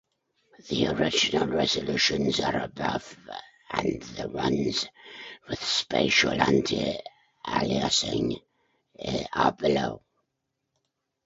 The 0.67 0.87
original 0.87 1.45
resolutions 1.45 2.39
are 2.39 2.63
above 2.63 3.15
and 3.69 4.01
the 4.01 4.29
ones 4.29 4.87
with 5.47 5.63
spatial 5.63 6.41
anti-aliasing 6.41 8.41
are 9.33 9.51
below. 9.51 10.01